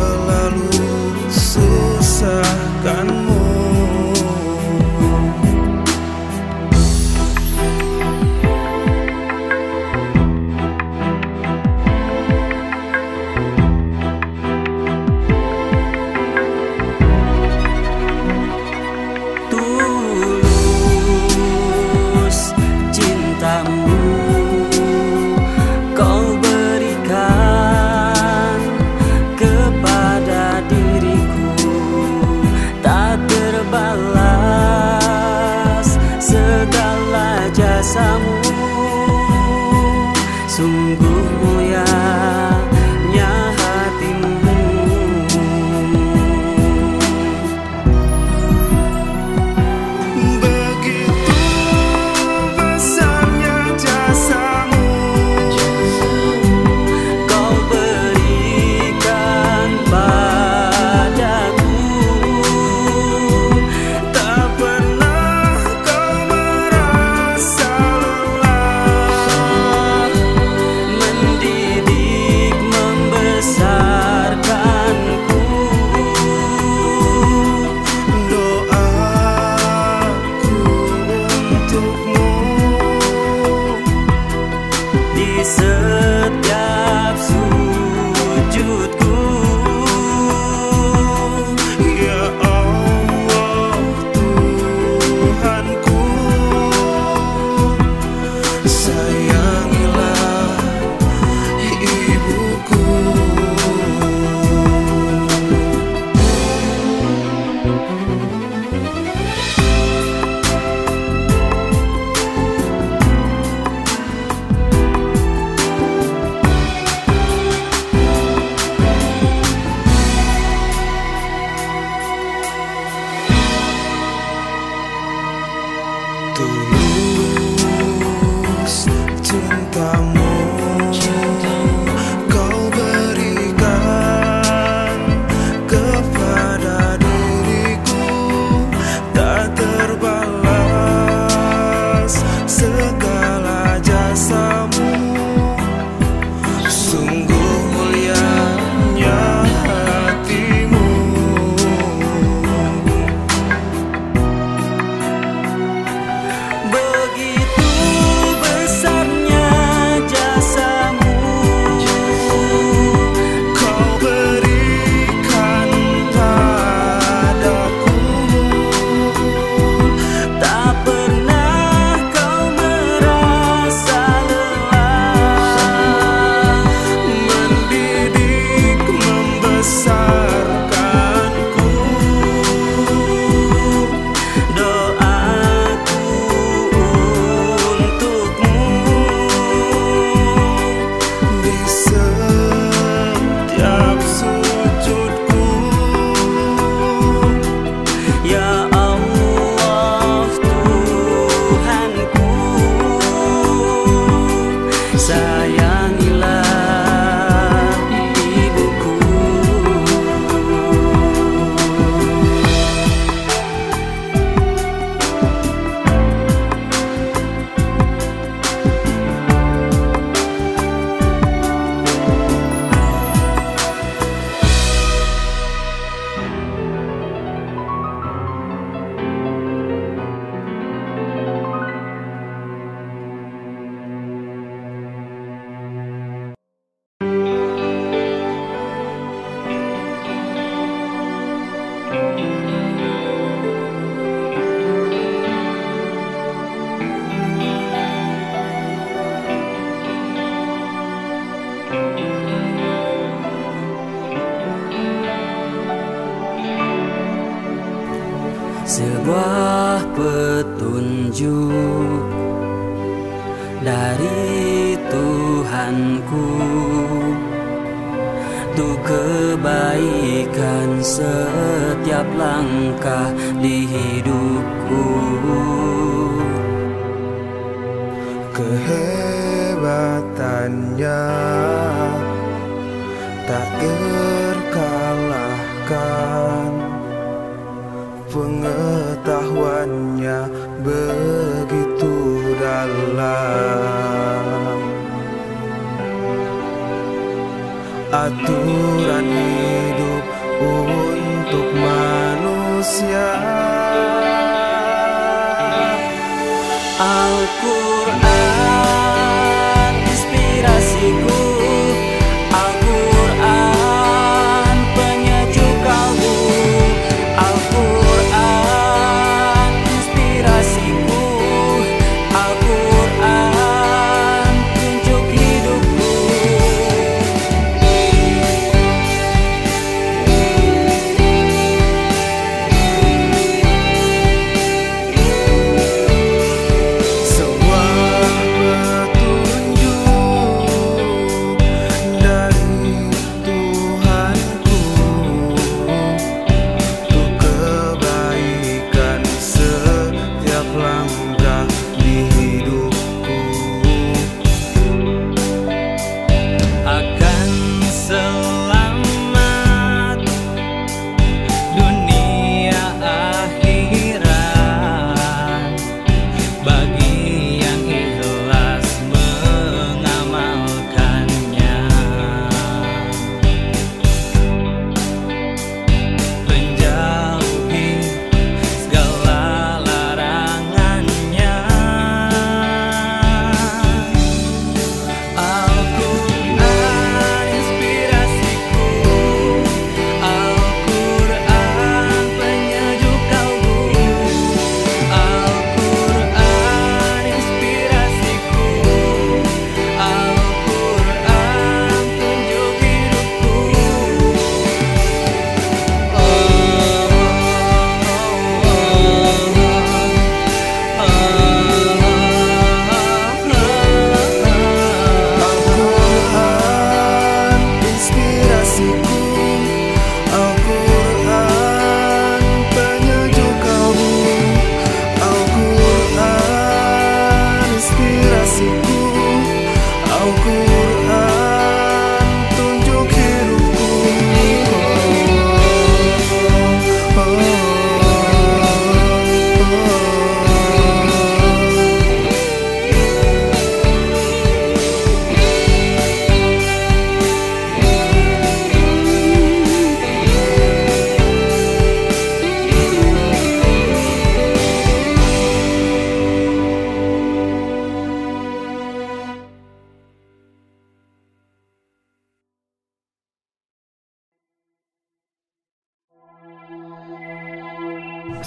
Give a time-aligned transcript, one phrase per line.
[0.00, 0.72] selalu
[1.28, 3.39] susahkanmu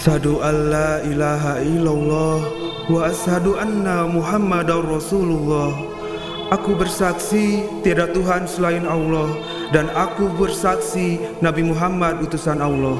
[0.03, 2.43] Sadu an la ilaha illallah
[2.91, 5.71] Wa ashadu anna muhammadar rasulullah.
[6.51, 9.31] Aku bersaksi tiada Tuhan selain Allah
[9.71, 12.99] Dan aku bersaksi Nabi Muhammad utusan Allah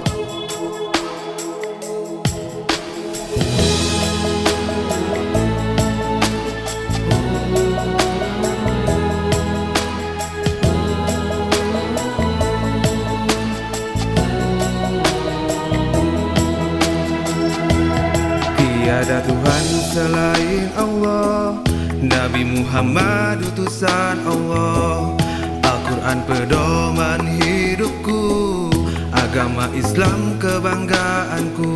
[22.63, 25.11] Muhammad utusan Allah.
[25.67, 28.71] Al-Quran pedoman hidupku.
[29.11, 31.75] Agama Islam kebanggaanku.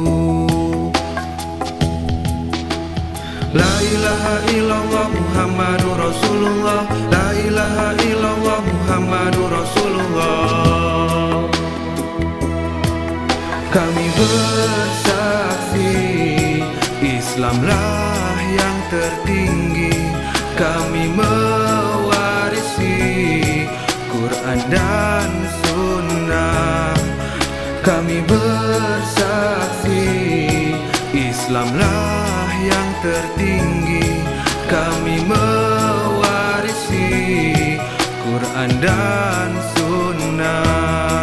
[3.51, 6.88] La ilaha illallah Muhammadur Rasulullah.
[7.12, 11.51] La ilaha illallah Muhammadur Rasulullah.
[13.75, 16.00] Kami bersaksi
[17.03, 19.67] Islamlah yang tertinggi
[20.57, 22.97] Kami mewarisi
[24.09, 25.29] Quran dan
[25.61, 26.97] Sunnah.
[27.85, 30.09] Kami bersaksi
[31.13, 34.25] Islamlah yang tertinggi.
[34.65, 37.05] Kami mewarisi
[38.25, 41.16] Quran dan Sunnah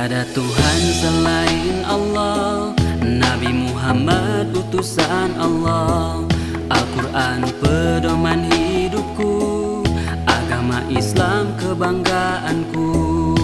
[0.00, 2.72] Tiada Tuhan selain Allah.
[3.04, 6.24] Nabi Muhammad utusan Allah.
[6.72, 9.84] Al-Quran pedoman hidupku.
[10.24, 13.39] Agama Islam kebanggaanku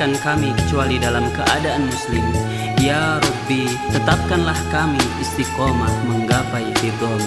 [0.00, 2.24] Selamatkan kami kecuali dalam keadaan muslim.
[2.80, 7.20] Ya Rabbi tetapkanlah kami istiqomah menggapai hidup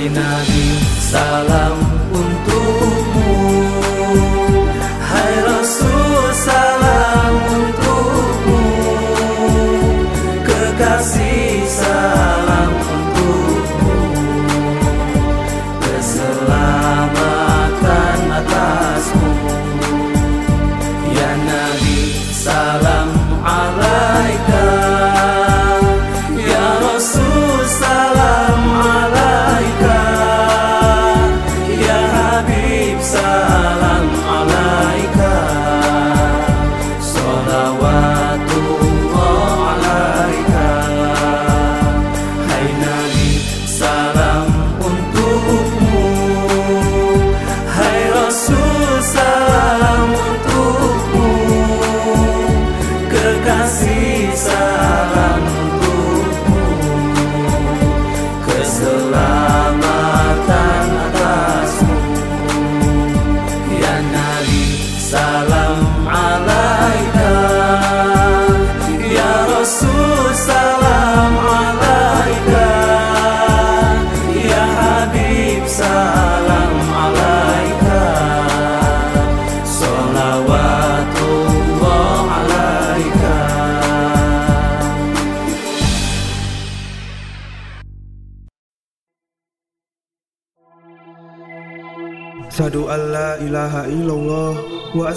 [0.00, 1.91] naging Salam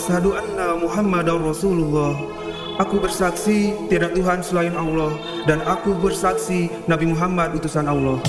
[0.06, 2.14] asyhadu anna Muhammadar Rasulullah.
[2.78, 5.18] Aku bersaksi tidak Tuhan selain Allah
[5.50, 8.22] dan aku bersaksi Nabi Muhammad utusan Allah.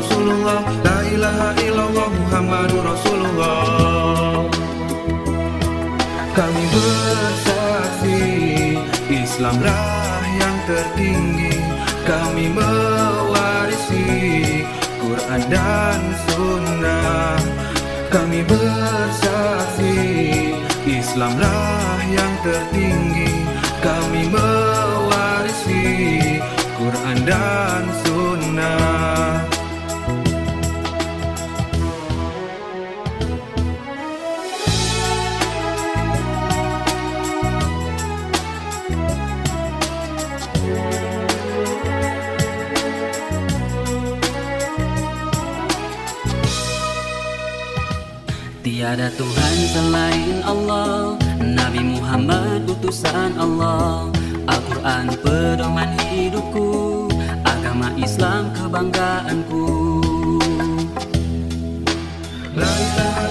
[0.00, 4.48] Rasulullah La ilaha illallah Muhammadur Rasulullah.
[6.32, 8.24] Kami bersaksi
[9.12, 11.52] Islam lah yang tertinggi.
[12.08, 14.08] Kami mewarisi
[15.04, 16.00] Quran dan
[16.32, 17.36] Sunnah.
[18.08, 20.00] Kami bersaksi
[20.88, 23.44] Islam lah yang tertinggi.
[23.84, 25.84] Kami mewarisi
[26.80, 28.99] Quran dan Sunnah.
[48.80, 51.12] Tiada Tuhan selain Allah.
[51.36, 54.08] Nabi Muhammad utusan Allah.
[54.48, 57.04] Al-Quran pedoman hidupku.
[57.44, 59.68] Agama Islam kebanggaanku.
[62.56, 63.24] La ilaha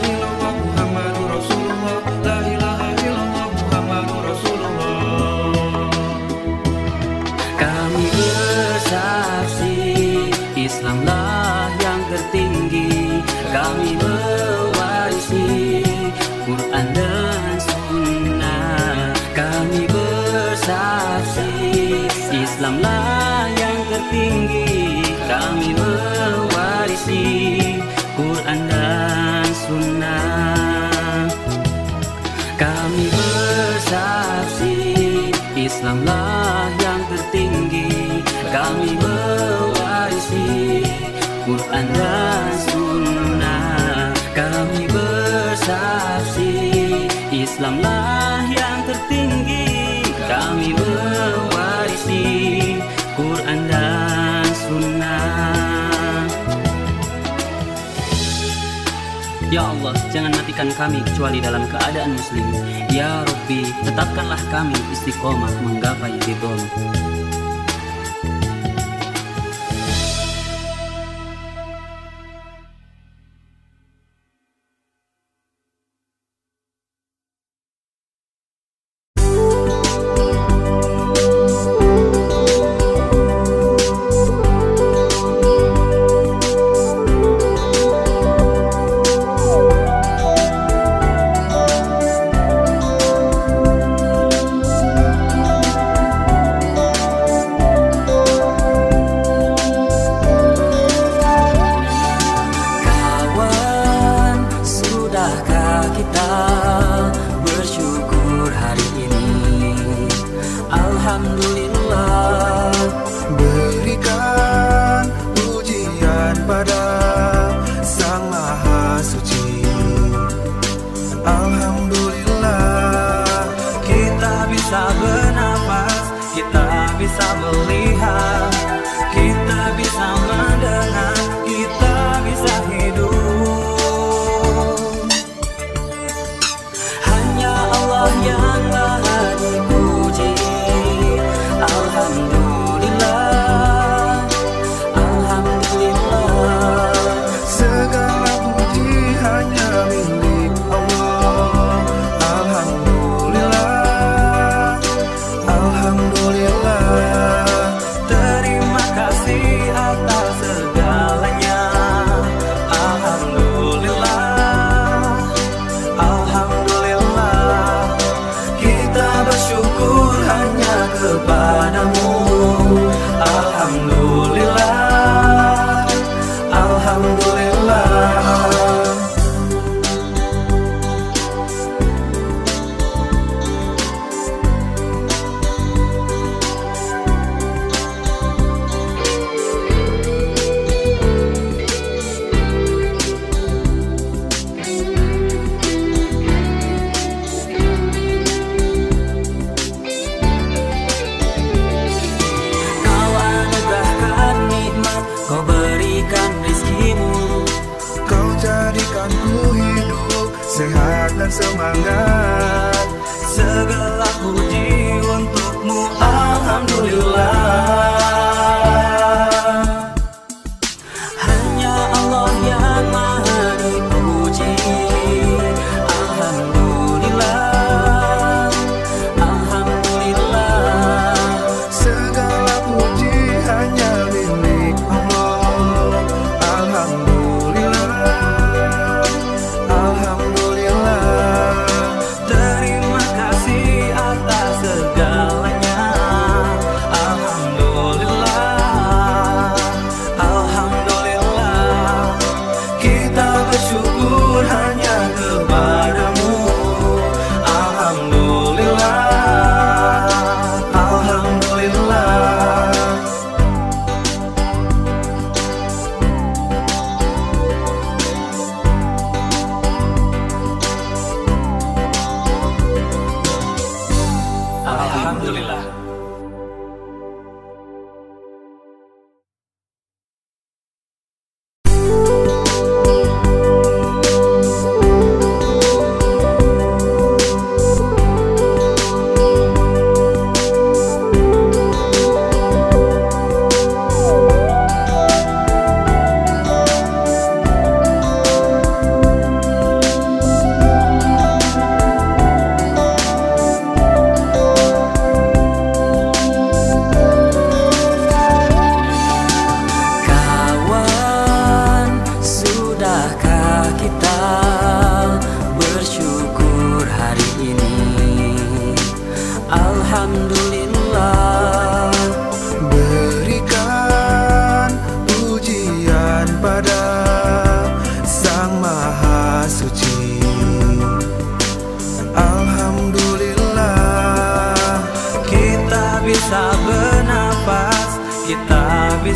[59.90, 62.46] Allah, jangan matikan kami kecuali dalam keadaan muslim.
[62.94, 67.09] Ya Rabbi, tetapkanlah kami istiqomah menggapai ridhomu.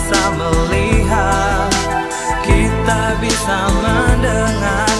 [0.03, 1.71] Bisa melihat,
[2.43, 4.92] kita bisa mendengar,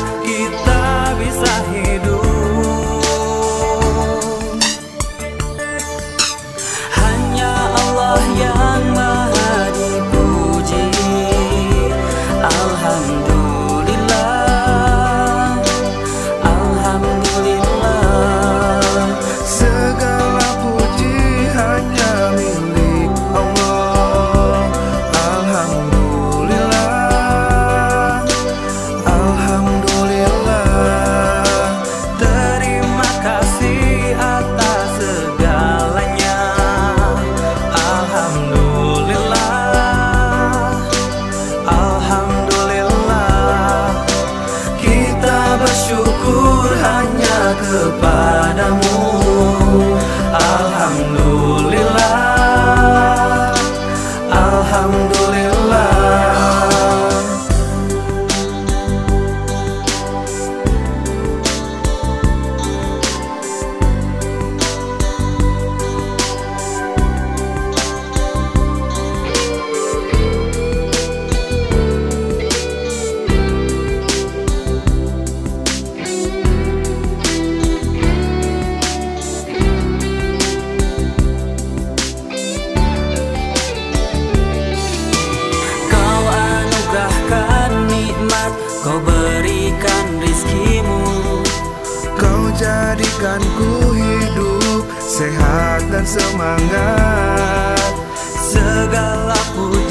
[96.06, 97.94] semangat.
[98.40, 99.83] Segala puji